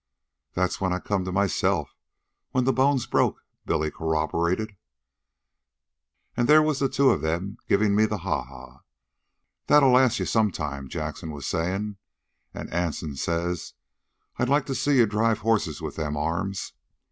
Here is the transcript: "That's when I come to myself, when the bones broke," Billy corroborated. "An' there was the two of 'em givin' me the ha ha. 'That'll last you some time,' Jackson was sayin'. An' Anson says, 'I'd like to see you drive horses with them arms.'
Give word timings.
"That's 0.55 0.81
when 0.81 0.91
I 0.93 0.97
come 0.97 1.25
to 1.25 1.31
myself, 1.31 1.95
when 2.49 2.63
the 2.63 2.73
bones 2.73 3.05
broke," 3.05 3.43
Billy 3.67 3.91
corroborated. 3.91 4.75
"An' 6.35 6.47
there 6.47 6.63
was 6.63 6.79
the 6.79 6.89
two 6.89 7.11
of 7.11 7.23
'em 7.23 7.59
givin' 7.69 7.95
me 7.95 8.07
the 8.07 8.17
ha 8.17 8.43
ha. 8.45 8.79
'That'll 9.67 9.91
last 9.91 10.17
you 10.17 10.25
some 10.25 10.49
time,' 10.51 10.89
Jackson 10.89 11.29
was 11.29 11.45
sayin'. 11.45 11.97
An' 12.51 12.67
Anson 12.71 13.15
says, 13.15 13.75
'I'd 14.39 14.49
like 14.49 14.65
to 14.65 14.73
see 14.73 14.97
you 14.97 15.05
drive 15.05 15.41
horses 15.41 15.83
with 15.83 15.97
them 15.97 16.17
arms.' 16.17 16.73